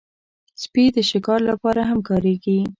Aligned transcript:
سپي 0.61 0.85
د 0.95 0.97
شکار 1.09 1.39
لپاره 1.51 1.81
هم 1.89 1.99
کارېږي. 2.09 2.57